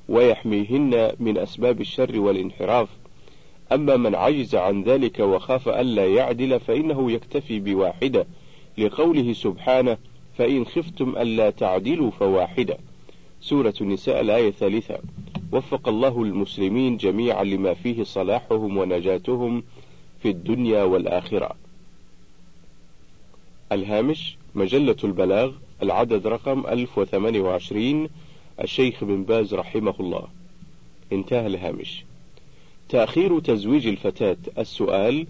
[0.09, 2.89] ويحميهن من أسباب الشر والانحراف.
[3.73, 8.27] أما من عجز عن ذلك وخاف ألا يعدل فإنه يكتفي بواحدة.
[8.79, 9.97] لقوله سبحانه
[10.37, 12.79] فإن خفتم ألا تعدلوا فواحدة.
[13.41, 14.99] سورة النساء الآية الثالثة.
[15.53, 19.63] وفق الله المسلمين جميعا لما فيه صلاحهم ونجاتهم
[20.23, 21.68] في الدنيا والآخرة.
[23.73, 25.53] الهامش مجلة البلاغ
[25.83, 28.09] العدد رقم 1028
[28.61, 30.23] الشيخ بن باز رحمه الله.
[31.13, 32.05] انتهى الهامش.
[32.89, 34.37] تأخير تزويج الفتاة.
[34.59, 35.27] السؤال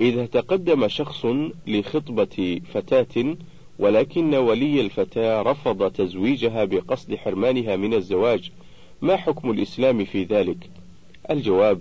[0.00, 1.26] إذا تقدم شخص
[1.66, 3.36] لخطبة فتاة
[3.78, 8.50] ولكن ولي الفتاة رفض تزويجها بقصد حرمانها من الزواج
[9.02, 10.70] ما حكم الإسلام في ذلك؟
[11.30, 11.80] الجواب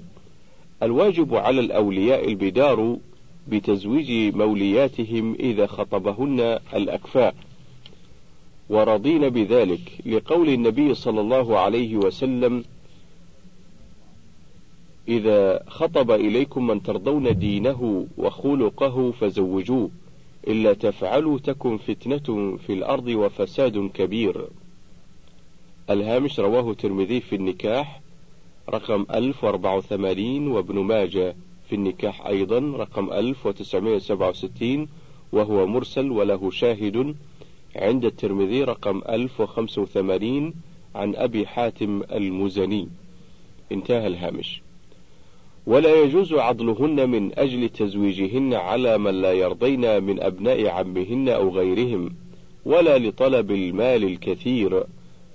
[0.83, 2.97] الواجب على الأولياء البدار
[3.47, 6.39] بتزويج مولياتهم إذا خطبهن
[6.73, 7.35] الأكفاء.
[8.69, 12.63] ورضين بذلك لقول النبي صلى الله عليه وسلم
[15.07, 19.89] إذا خطب إليكم من ترضون دينه وخلقه فزوجوه
[20.47, 24.47] إلا تفعلوا تكن فتنة في الأرض وفساد كبير.
[25.89, 28.01] الهامش رواه الترمذي في النكاح
[28.69, 31.35] رقم 1084 وابن ماجه.
[31.69, 34.87] في النكاح أيضا رقم 1967
[35.31, 37.15] وهو مرسل وله شاهد.
[37.75, 40.53] عند الترمذي رقم 1085
[40.95, 42.87] عن أبي حاتم المزني.
[43.71, 44.61] انتهى الهامش.
[45.67, 52.15] ولا يجوز عضلهن من أجل تزويجهن على من لا يرضين من أبناء عمهن أو غيرهم
[52.65, 54.83] ولا لطلب المال الكثير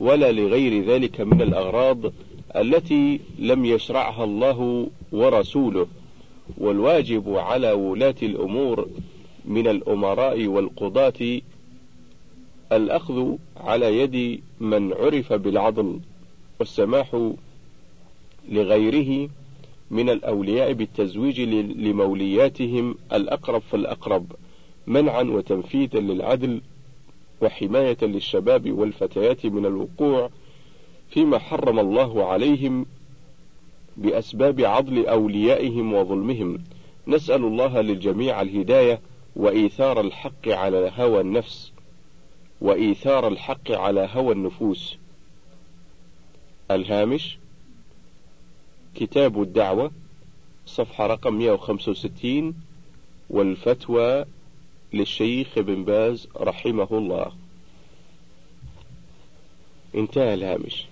[0.01, 1.99] ولا لغير ذلك من الأغراض
[2.57, 5.87] التي لم يشرعها الله ورسوله.
[6.59, 8.89] والواجب على ولاة الأمور
[9.45, 11.41] من الأمراء والقضاة
[12.73, 16.01] الأخذ على يد من عرف بالعضل
[16.61, 17.31] والسماح
[18.49, 19.29] لغيره
[19.91, 24.33] من الأولياء بالتزويج لمولياتهم الأقرب فالأقرب
[24.87, 26.61] منعا وتنفيذا للعدل
[27.43, 30.31] وحماية للشباب والفتيات من الوقوع
[31.11, 32.87] فيما حرم الله عليهم
[34.01, 36.65] بأسباب عضل أوليائهم وظلمهم.
[37.07, 39.01] نسأل الله للجميع الهداية
[39.37, 41.73] وإيثار الحق على هوى النفس
[42.61, 44.99] وإيثار الحق على هوى النفوس.
[46.71, 47.39] الهامش
[48.95, 49.91] كتاب الدعوة
[50.67, 52.55] صفحة رقم 165
[53.31, 54.25] والفتوى
[54.93, 57.33] للشيخ ابن باز رحمه الله.
[59.95, 60.90] انتهى الهامش.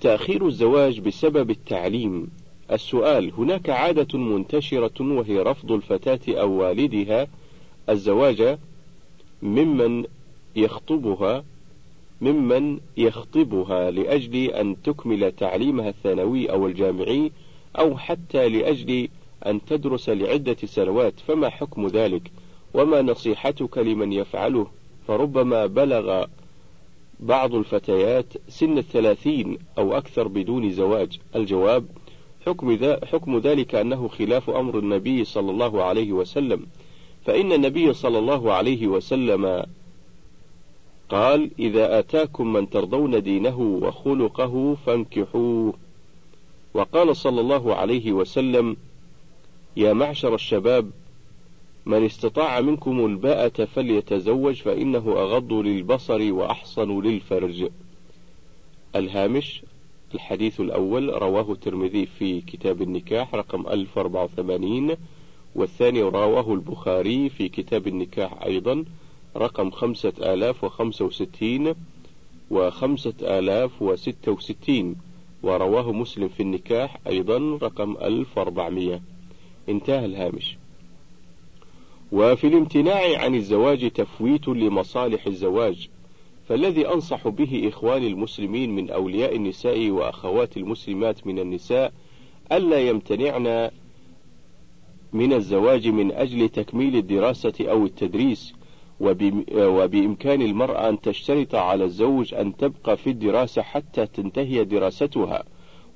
[0.00, 2.30] تأخير الزواج بسبب التعليم.
[2.72, 7.26] السؤال هناك عادة منتشرة وهي رفض الفتاة أو والدها
[7.88, 8.58] الزواج
[9.42, 10.04] ممن
[10.56, 11.44] يخطبها
[12.20, 17.32] ممن يخطبها لأجل أن تكمل تعليمها الثانوي أو الجامعي
[17.78, 19.08] أو حتى لأجل
[19.46, 21.14] أن تدرس لعدة سنوات.
[21.26, 22.22] فما حكم ذلك؟
[22.74, 24.66] وما نصيحتك لمن يفعله؟
[25.08, 26.24] فربما بلغ
[27.22, 31.18] بعض الفتيات سن الثلاثين أو أكثر بدون زواج.
[31.36, 31.86] الجواب
[32.46, 36.66] حكم, ذا حكم ذلك أنه خلاف أمر النبي صلى الله عليه وسلم.
[37.24, 39.64] فإن النبي صلى الله عليه وسلم
[41.08, 45.74] قال إذا أتاكم من ترضون دينه وخلقه فانكحوه.
[46.74, 48.76] وقال صلى الله عليه وسلم
[49.76, 50.90] يا معشر الشباب
[51.86, 57.68] من استطاع منكم الباءة فليتزوج فإنه أغض للبصر وأحصن للفرج.
[58.96, 59.62] الهامش
[60.14, 64.96] الحديث الأول رواه الترمذي في كتاب النكاح رقم 1084
[65.54, 68.84] والثاني رواه البخاري في كتاب النكاح أيضا
[69.36, 71.74] رقم خمسة آلاف وخمسة وستين
[72.50, 74.96] وخمسة آلاف وستة وستين
[75.42, 79.02] ورواه مسلم في النكاح أيضا رقم ألف وأربعمية.
[79.68, 80.59] انتهى الهامش.
[82.12, 85.88] وفي الامتناع عن الزواج تفويت لمصالح الزواج
[86.48, 91.92] فالذي أنصح به إخواني المسلمين من أولياء النساء وأخوات المسلمات من النساء
[92.52, 93.70] ألا يمتنعن
[95.12, 98.52] من الزواج من أجل تكميل الدراسة أو التدريس
[99.54, 105.44] وبإمكان المرأة أن تشترط على الزوج أن تبقى في الدراسة حتى تنتهي دراستها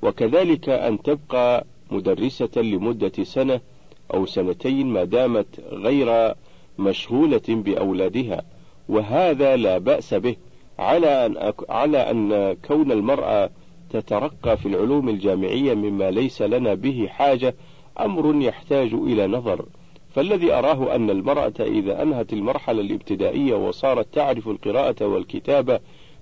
[0.02, 3.60] وكذلك أن تبقى مدرسة لمدة سنة
[4.14, 6.34] أو سنتين ما دامت غير
[6.78, 8.42] مشغولة بأولادها
[8.88, 10.36] وهذا لا بأس به
[10.78, 11.70] على أن, أك...
[11.70, 13.50] على أن كون المرأة
[13.90, 17.54] تترقى في العلوم الجامعية مما ليس لنا به حاجة
[18.00, 19.64] أمر يحتاج إلى نظر.
[20.14, 25.80] فالذي أراه أن المرأة إذا أنهت المرحلة الابتدائية وصارت تعرف القراءة والكتابة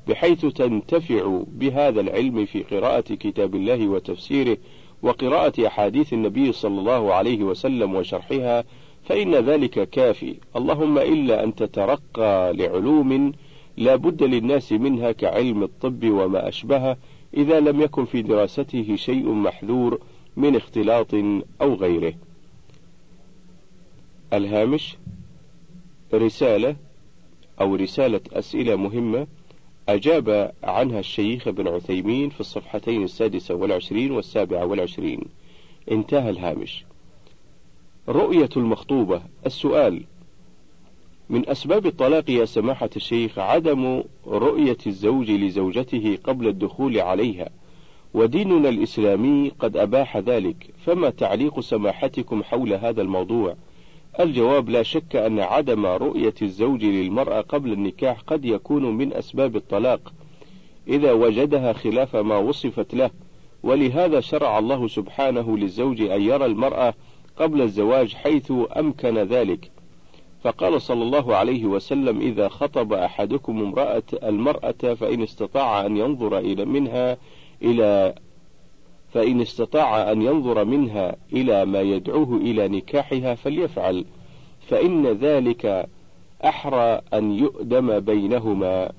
[0.08, 4.56] بحيث تنتفع بهذا العلم في قراءة كتاب الله وتفسيره
[5.02, 8.64] وقراءة أحاديث النبي صلى الله عليه وسلم وشرحها
[9.04, 10.34] فإن ذلك كافي.
[10.56, 13.32] اللهم إلا أن تترقى لعلوم
[13.76, 16.96] لا بد للناس منها كعلم الطب وما أشبهه
[17.36, 19.98] إذا لم يكن في دراسته شيء محذور
[20.36, 21.14] من اختلاط
[21.62, 22.14] أو غيره.
[24.32, 24.96] الهامش
[26.14, 26.76] رسالة
[27.60, 29.26] أو رسالة أسئلة مهمة
[29.94, 35.20] أجاب عنها الشيخ ابن عثيمين في الصفحتين السادسة والعشرين والسابعة والعشرين.
[35.90, 36.84] انتهى الهامش.
[38.08, 39.22] رؤية المخطوبة.
[39.46, 40.04] السؤال
[41.30, 47.48] من أسباب الطلاق يا سماحة الشيخ عدم رؤية الزوج لزوجته قبل الدخول عليها؟
[48.14, 50.70] وديننا الإسلامي قد أباح ذلك.
[50.84, 53.56] فما تعليق سماحتكم حول هذا الموضوع؟
[54.20, 60.12] الجواب لا شك أن عدم رؤية الزوج للمرأة قبل النكاح قد يكون من أسباب الطلاق
[60.88, 63.10] إذا وجدها خلاف ما وصفت له
[63.62, 66.94] ولهذا شرع الله سبحانه للزوج أن يرى المرأة
[67.36, 69.70] قبل الزواج حيث أمكن ذلك.
[70.42, 76.64] فقال صلى الله عليه وسلم إذا خطب أحدكم امرأة المرأة فإن استطاع أن ينظر إلى
[76.64, 77.16] منها
[77.62, 78.14] إلى
[79.12, 84.04] فإن استطاع أن ينظر منها إلى ما يدعوه إلى نكاحها فليفعل
[84.68, 85.88] فإن ذلك
[86.44, 88.92] أحرى أن يؤدم بينهما.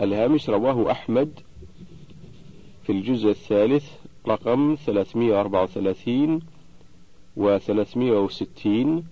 [0.00, 1.40] الهامش رواه أحمد
[2.82, 3.84] في الجزء الثالث
[4.28, 6.40] رقم 334
[7.36, 9.04] و 360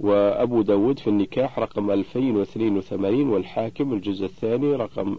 [0.00, 5.16] وأبو داود في النكاح رقم 2082 والحاكم الجزء الثاني رقم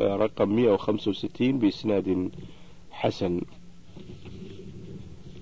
[0.00, 2.30] رقم 165 بإسناد
[2.90, 3.40] حسن.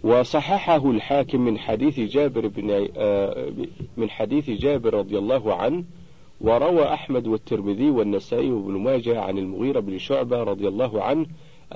[0.05, 3.53] وصححه الحاكم من حديث جابر بن آه،
[3.97, 5.85] من حديث جابر رضي الله عنه
[6.41, 11.27] وروى أحمد والترمذي والنسائي وابن ماجه عن المغيرة بن شعبة رضي الله عنه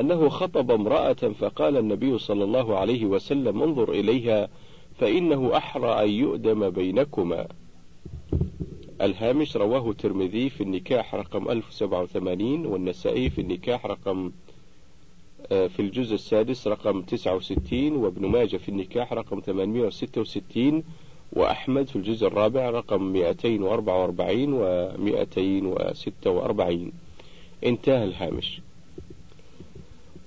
[0.01, 4.49] أنه خطب امرأة فقال النبي صلى الله عليه وسلم انظر إليها
[4.99, 7.47] فإنه أحرى أن يؤدم بينكما.
[9.01, 14.33] الهامش رواه الترمذي في النكاح رقم 1087 والنسائي في النكاح رقم
[15.53, 20.83] آه، في الجزء السادس رقم 69 وابن ماجه في النكاح رقم 866
[21.33, 26.93] وأحمد في الجزء الرابع رقم 244 و 246
[27.65, 28.61] انتهى الهامش.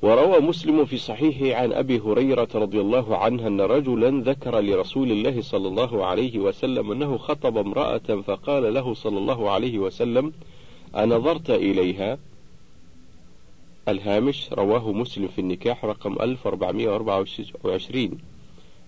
[0.01, 5.41] وروى مسلم في صحيحه عن أبي هريرة رضي الله عنه أن رجلا ذكر لرسول الله
[5.41, 10.33] صلى الله عليه وسلم أنه خطب امرأة فقال له صلى الله عليه وسلم
[10.95, 12.17] أنظرت إليها؟
[13.87, 18.17] الهامش رواه مسلم في النكاح رقم 1424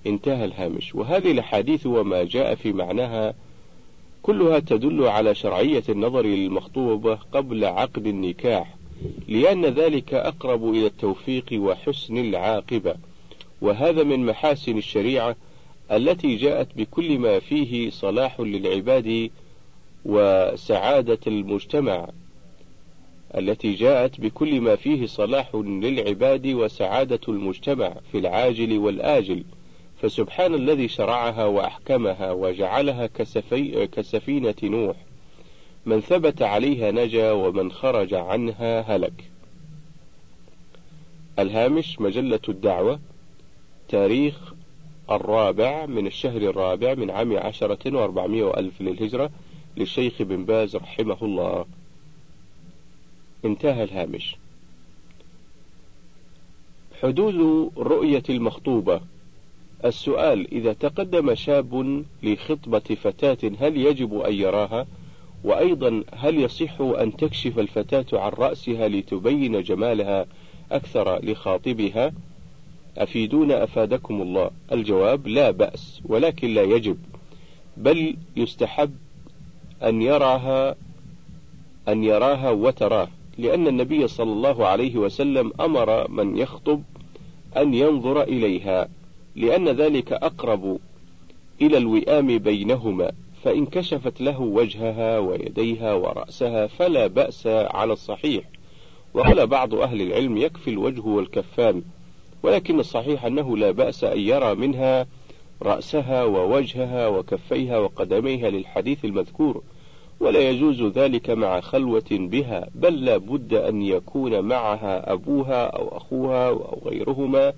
[0.08, 0.96] انتهى الهامش.
[0.96, 3.34] وهذه الأحاديث وما جاء في معناها
[4.24, 8.76] كلها تدل على شرعية النظر للمخطوبة قبل عقد النكاح.
[9.28, 12.96] لأن ذلك أقرب إلى التوفيق وحسن العاقبة.
[13.62, 15.36] وهذا من محاسن الشريعة
[15.92, 19.30] التي جاءت بكل ما فيه صلاح للعباد
[20.06, 22.10] وسعادة المجتمع
[23.38, 29.44] التي جاءت بكل ما فيه صلاح للعباد وسعادة المجتمع في العاجل والآجل.
[30.02, 34.96] فسبحان الذي شرعها وأحكمها وجعلها كسفي كسفينة نوح.
[35.86, 39.32] من ثبت عليها نجا ومن خرج عنها هلك.
[41.40, 43.00] الهامش مجلة الدعوة
[43.90, 44.54] تاريخ
[45.12, 49.30] الرابع من الشهر الرابع من عام عشرة وأربعمائة وألف للهجرة
[49.78, 51.66] للشيخ بن باز رحمه الله.
[53.46, 54.36] انتهى الهامش.
[57.02, 59.02] حدود رؤية المخطوبة.
[59.86, 64.88] السؤال إذا تقدم شاب لخطبة فتاة هل يجب أن يراها؟
[65.44, 70.26] وأيضا هل يصح أن تكشف الفتاة عن رأسها لتبين جمالها
[70.72, 72.12] أكثر لخاطبها؟
[72.98, 74.52] أفيدونا أفادكم الله.
[74.72, 76.98] الجواب لا بأس ولكن لا يجب.
[77.78, 78.92] بل يستحب
[79.84, 80.76] أن يراها
[81.88, 86.84] أن يراها وتراه لأن النبي صلى الله عليه وسلم أمر من يخطب
[87.58, 88.90] أن ينظر إليها
[89.36, 90.80] لأن ذلك أقرب
[91.62, 93.12] إلى الوئام بينهما.
[93.44, 98.44] فإن كشفت له وجهها ويديها ورأسها فلا بأس على الصحيح.
[99.14, 101.84] وقال بعض أهل العلم يكفي الوجه والكفان
[102.44, 105.08] ولكن الصحيح أنه لا بأس أن يرى منها
[105.62, 109.64] رأسها ووجهها وكفيها وقدميها للحديث المذكور
[110.20, 116.50] ولا يجوز ذلك مع خلوة بها بل لا بد أن يكون معها أبوها أو أخوها
[116.50, 117.54] أو غيرهما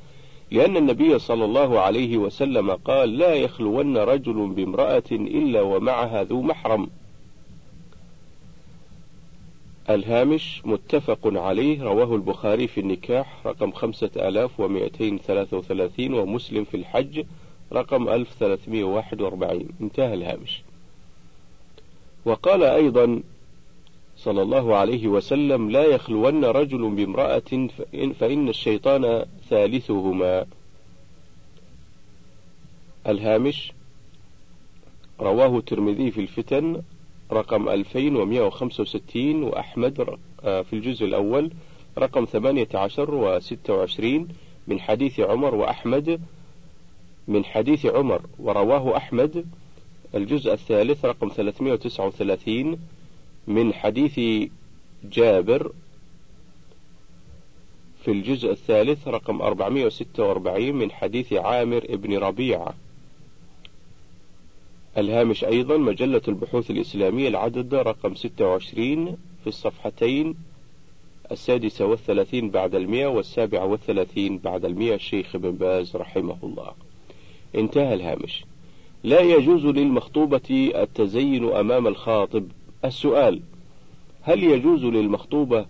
[0.51, 6.87] لأن النبي صلى الله عليه وسلم قال لا يخلون رجل بامرأة إلا ومعها ذو محرم.
[9.89, 16.77] الهامش متفق عليه رواه البخاري في النكاح رقم خمسة آلاف ومئتين ثلاثة وثلاثين ومسلم في
[16.77, 17.25] الحج
[17.73, 19.67] رقم ألف ثلاثمائة واحد وأربعين.
[19.81, 20.61] انتهى الهامش.
[22.25, 23.21] وقال أيضا
[24.25, 27.67] صلى الله عليه وسلم لا يخلون رجل بامرأة
[28.19, 30.45] فإن الشيطان ثالثهما.
[33.07, 33.73] الهامش
[35.19, 36.81] رواه الترمذي في الفتن
[37.31, 41.51] رقم 2165 وأحمد آه، في الجزء الأول
[41.97, 44.03] رقم 18 و26
[44.67, 46.21] من حديث عمر وأحمد
[47.27, 49.45] من حديث عمر ورواه أحمد
[50.15, 52.77] الجزء الثالث رقم 339
[53.47, 54.49] من حديث
[55.03, 55.71] جابر
[58.03, 62.73] في الجزء الثالث رقم 446 من حديث عامر ابن ربيعة.
[64.97, 70.35] الهامش أيضا مجلة البحوث الإسلامية العدد رقم 26 في الصفحتين
[71.31, 74.95] السادسة والثلاثين بعد المئة والسابعة والثلاثين بعد المئة.
[74.95, 76.71] الشيخ ابن باز رحمه الله.
[77.55, 78.45] انتهى الهامش.
[79.03, 82.47] لا يجوز للمخطوبة التزين أمام الخاطب
[82.85, 83.41] السؤال
[84.21, 85.65] هل يجوز للمخطوبة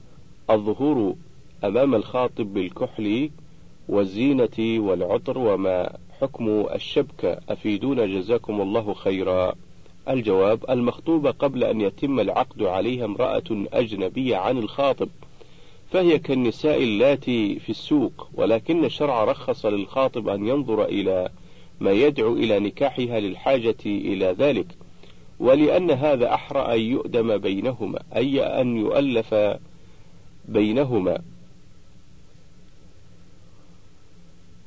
[0.49, 1.15] الظهور
[1.63, 3.29] أمام الخاطب بالكحل
[3.89, 9.53] والزينة والعطر وما حكم الشبكة أفيدونا جزاكم الله خيرا.
[10.09, 15.09] الجواب المخطوبة قبل أن يتم العقد عليها امرأة أجنبية عن الخاطب
[15.91, 21.29] فهي كالنساء اللاتي في السوق ولكن الشرع رخص للخاطب أن ينظر إلى
[21.79, 24.67] ما يدعو إلى نكاحها للحاجة إلى ذلك.
[25.39, 29.35] ولأن هذا أحرى أن يؤدم بينهما أي أن يؤلف
[30.47, 31.17] بينهما.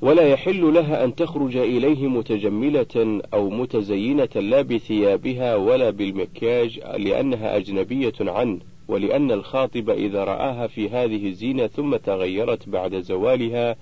[0.03, 8.13] ولا يحل لها أن تخرج إليه متجملة أو متزينة لا بثيابها ولا بالمكياج لأنها أجنبية
[8.21, 8.59] عنه
[8.89, 13.77] ولأن الخاطب إذا رآها في هذه الزينة ثم تغيرت بعد زوالها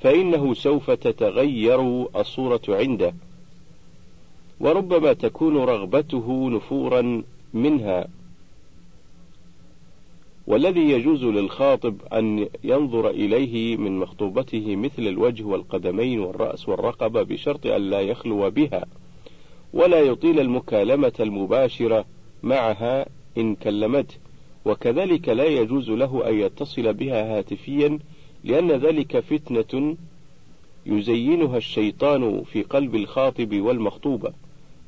[0.00, 3.14] فإنه سوف تتغير الصورة عنده.
[4.60, 7.22] وربما تكون رغبته نفورا
[7.54, 8.08] منها.
[10.46, 17.90] والذي يجوز للخاطب أن ينظر إليه من مخطوبته مثل الوجه والقدمين والرأس والرقبة بشرط أن
[17.90, 18.86] لا يخلو بها
[19.72, 22.04] ولا يطيل المكالمة المباشرة
[22.42, 23.06] معها
[23.38, 24.14] إن كلمته.
[24.64, 27.98] وكذلك لا يجوز له أن يتصل بها هاتفيا
[28.44, 29.96] لأن ذلك فتنة
[30.86, 34.32] يزينها الشيطان في قلب الخاطب والمخطوبة.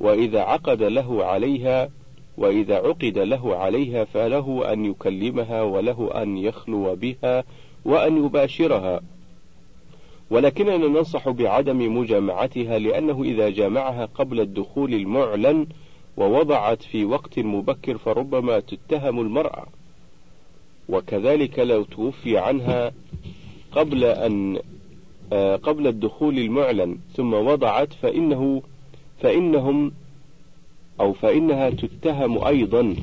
[0.03, 1.89] وإذا عقد له عليها
[2.37, 7.45] وإذا عقد له عليها فله أن يكلمها وله أن يخلو بها
[7.85, 9.01] وأن يباشرها.
[10.31, 15.67] ولكننا ننصح بعدم مجامعتها لأنه إذا جامعها قبل الدخول المعلن
[16.17, 19.67] ووضعت في وقت مبكر فربما تتهم المرأة.
[20.89, 22.93] وكذلك لو توفي عنها
[23.73, 24.59] قبل أن
[25.33, 28.63] آه، قبل الدخول المعلن ثم وضعت فإنه
[29.23, 29.93] فإنهم
[31.01, 32.97] أو فإنها تتهم أيضا.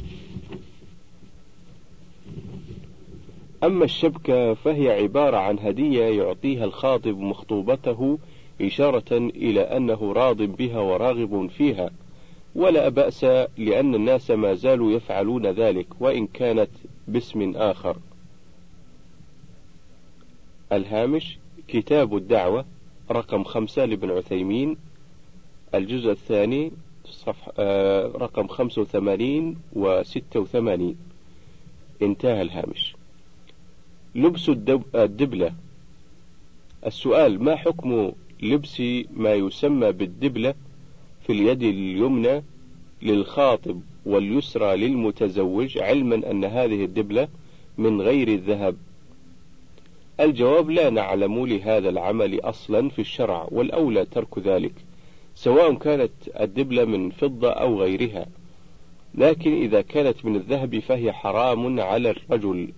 [3.64, 8.20] أما الشبكة فهي عبارة عن هدية يعطيها الخاطب مخطوبته
[8.62, 11.90] إشارة إلى أنه راض بها وراغب فيها
[12.56, 13.24] ولا بأس
[13.58, 16.70] لأن الناس ما زالوا يفعلون ذلك وإن كانت
[17.08, 17.98] باسم آخر.
[20.72, 22.66] الهامش كتاب الدعوة
[23.12, 24.78] رقم خمسة لابن عثيمين
[25.76, 26.72] الجزء الثاني
[27.06, 30.98] صفحة آه رقم خمسة وثمانين وستة وثمانين.
[32.02, 32.96] انتهى الهامش.
[34.16, 34.50] لبس
[34.96, 35.54] الدبلة.
[36.86, 38.12] السؤال ما حكم
[38.42, 38.82] لبس
[39.14, 40.54] ما يسمى بالدبلة
[41.22, 42.44] في اليد اليمنى
[43.02, 47.28] للخاطب واليسرى للمتزوج علما أن هذه الدبلة
[47.78, 48.76] من غير الذهب؟
[50.20, 54.74] الجواب لا نعلم لهذا العمل أصلا في الشرع والأولى ترك ذلك.
[55.40, 58.26] سواء كانت الدبلة من فضة أو غيرها
[59.16, 62.74] لكن إذا كانت من الذهب فهي حرام على الرجل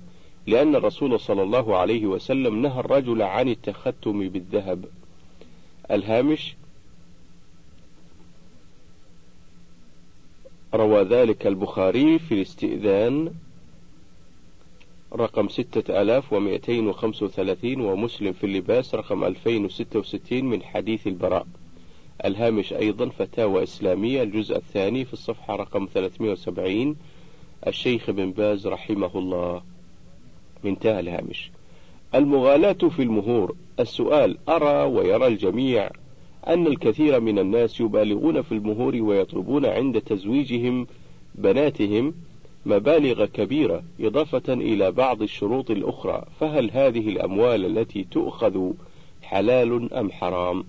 [0.47, 4.85] لأن الرسول صلى الله عليه وسلم نهى الرجل عن التختم بالذهب.
[5.91, 6.55] الهامش
[10.73, 13.33] روى ذلك البخاري في الاستئذان
[15.13, 21.07] رقم ستة آلاف ومئتين وخمسة وثلاثين ومسلم في اللباس رقم ألفين وستة وستين من حديث
[21.07, 21.47] البراء.
[22.25, 26.95] الهامش أيضا فتاوى إسلامية الجزء الثاني في الصفحة رقم 370
[27.67, 29.61] الشيخ بن باز رحمه الله.
[30.65, 31.51] انتهى الهامش.
[32.15, 33.55] المغالاة في المهور.
[33.79, 35.89] السؤال أرى ويرى الجميع
[36.47, 40.87] أن الكثير من الناس يبالغون في المهور ويطلبون عند تزويجهم
[41.35, 42.13] بناتهم
[42.65, 46.25] مبالغ كبيرة إضافة إلى بعض الشروط الأخرى.
[46.39, 48.71] فهل هذه الأموال التي تؤخذ
[49.23, 50.63] حلال أم حرام؟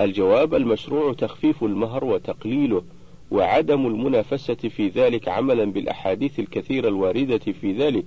[0.00, 2.82] الجواب المشروع تخفيف المهر وتقليله
[3.30, 8.04] وعدم المنافسة في ذلك عملا بالأحاديث الكثيرة الواردة في ذلك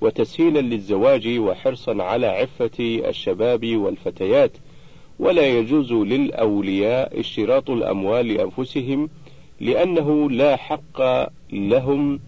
[0.00, 4.52] وتسهيلا للزواج وحرصا على عفة الشباب والفتيات.
[5.18, 9.10] ولا يجوز للأولياء اشتراط الأموال لأنفسهم
[9.60, 11.00] لأنه لا حق
[11.52, 12.20] لهم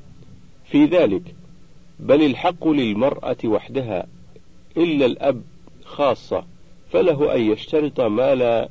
[0.64, 1.22] في ذلك
[2.00, 4.06] بل الحق للمرأة وحدها
[4.76, 5.42] إلا الأب
[5.84, 6.44] خاصة.
[6.90, 8.68] فله أن يشترط ما لا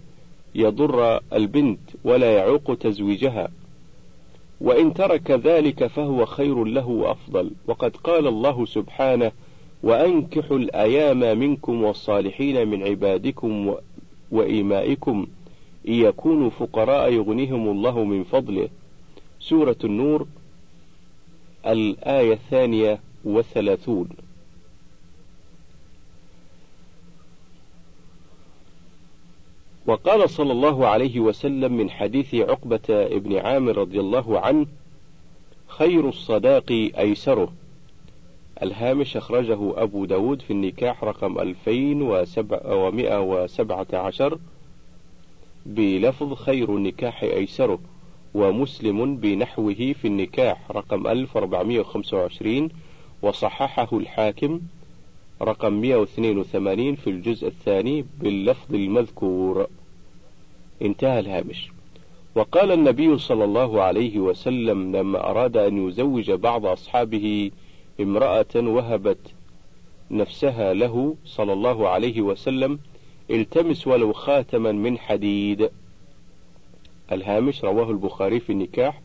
[0.55, 3.49] يضر البنت ولا يعوق تزويجها.
[4.61, 7.51] وإن ترك ذلك فهو خير له وأفضل.
[7.67, 9.31] وقد قال الله سبحانه
[9.83, 13.75] وأنكحوا الأيام منكم والصالحين من عبادكم
[14.31, 15.27] وإيمائكم
[15.87, 18.69] إن يكونوا فقراء يغنيهم الله من فضله.
[19.39, 20.27] سورة النور
[21.65, 24.09] الآية الثانية والثلاثون
[29.89, 34.65] وقال صلى الله عليه وسلم من حديث عقبة ابن عامر رضي الله عنه
[35.67, 37.53] خير الصداق أيسره.
[38.63, 44.39] الهامش أخرجه أبو داود في النكاح رقم 2117
[45.65, 47.79] بلفظ خير النكاح أيسره
[48.33, 52.69] ومسلم بنحوه في النكاح رقم 1425
[53.21, 54.61] وصححه الحاكم
[55.41, 59.67] رقم 182 في الجزء الثاني باللفظ المذكور.
[60.81, 61.69] انتهى الهامش.
[62.35, 67.51] وقال النبي صلى الله عليه وسلم لما أراد أن يزوج بعض أصحابه
[67.99, 69.17] امرأة وهبت
[70.11, 72.79] نفسها له صلى الله عليه وسلم
[73.29, 75.69] التمس ولو خاتما من حديد.
[77.11, 79.01] الهامش رواه البخاري في النكاح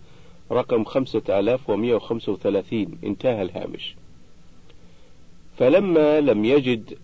[0.53, 2.99] رقم خمسة آلاف ومئة وخمسة وثلاثين.
[3.05, 3.95] انتهى الهامش.
[5.59, 6.99] فلما لم يجد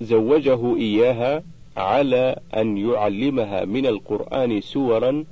[0.00, 1.42] زوجه إياها
[1.78, 5.24] على أن يعلمها من القرآن سورا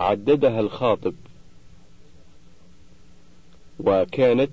[0.00, 1.14] عددها الخاطب.
[3.80, 4.52] وكانت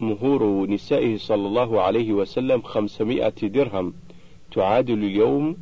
[0.00, 3.94] مهور نسائه صلى الله عليه وسلم خمسمائة درهم
[4.52, 5.56] تعادل اليوم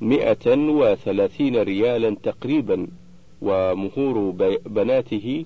[0.00, 2.86] مئة وثلاثين ريالا تقريبا
[3.42, 4.30] ومهور
[4.66, 5.44] بناته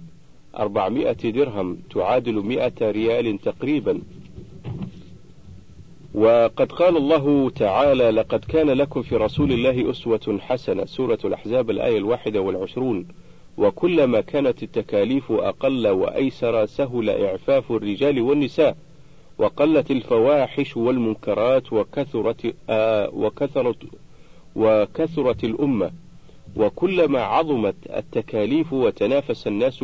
[0.58, 4.00] أربعمائة درهم تعادل مئة ريال تقريبا.
[6.16, 10.84] وقد قال الله تعالى لقد كان لكم في رسول الله أسوة حسنة.
[10.84, 13.08] سورة الأحزاب الآية الواحدة والعشرون.
[13.58, 18.76] وكلما كانت التكاليف أقل وأيسر سهل إعفاف الرجال والنساء
[19.38, 23.76] وقلت الفواحش والمنكرات وكثرت آه وكثرت
[24.56, 25.90] وكثرت الأمة.
[26.56, 29.78] وكلما عظمت التكاليف وتنافس الناس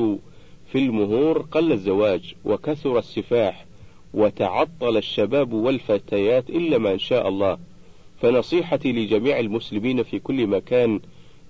[0.67, 3.67] في المهور قل الزواج وكثر السفاح
[4.15, 7.59] وتعطل الشباب والفتيات إلا ما شاء الله.
[8.21, 11.01] فنصيحتي لجميع المسلمين في كل مكان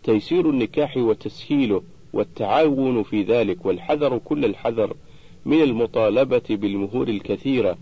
[0.04, 1.82] تيسير النكاح وتسهيله
[2.12, 4.94] والتعاون في ذلك والحذر كل الحذر
[5.46, 7.78] من المطالبة بالمهور الكثيرة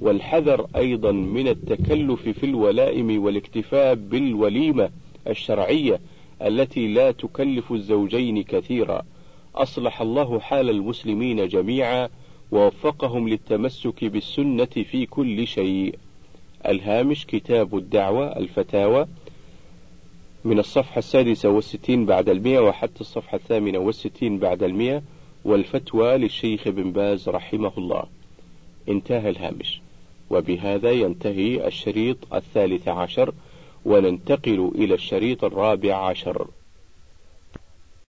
[0.00, 4.90] والحذر أيضا من التكلف في الولائم والاكتفاء بالوليمة
[5.28, 6.00] الشرعية
[6.42, 9.02] التي لا تكلف الزوجين كثيرا.
[9.54, 12.08] أصلح الله حال المسلمين جميعا.
[12.52, 15.94] ووفقهم للتمسك بالسنة في كل شيء.
[16.68, 19.06] الهامش كتاب الدعوة الفتاوى
[20.44, 25.02] من الصفحة السادسة والستين بعد المئة وحتى الصفحة الثامنة والستين بعد المئة
[25.44, 28.04] والفتوى للشيخ بن باز رحمه الله.
[28.88, 29.80] انتهى الهامش.
[30.30, 33.34] وبهذا ينتهي الشريط الثالث عشر
[33.84, 36.46] وننتقل إلى الشريط الرابع عشر.